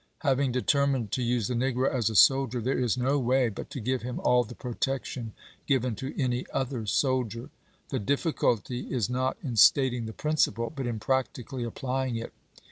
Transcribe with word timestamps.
Having 0.21 0.53
determined 0.53 1.11
to 1.11 1.21
use 1.21 1.47
the 1.47 1.53
negro 1.53 1.87
as 1.87 2.09
a 2.09 2.15
soldier, 2.15 2.59
there 2.59 2.79
is 2.79 2.97
no 2.97 3.19
way 3.19 3.49
but 3.49 3.69
to 3.69 3.79
give 3.79 4.01
him 4.01 4.19
all 4.21 4.43
the 4.43 4.55
protection 4.55 5.33
given 5.67 5.93
to 5.97 6.19
any 6.19 6.43
other 6.51 6.87
soldier. 6.87 7.51
The 7.89 7.99
difficulty 7.99 8.91
is 8.91 9.11
not 9.11 9.37
in 9.43 9.57
stating 9.57 10.07
the 10.07 10.11
principle, 10.13 10.73
but 10.75 10.87
in 10.87 10.97
practically 10.99 11.63
applying 11.63 12.15
it. 12.15 12.33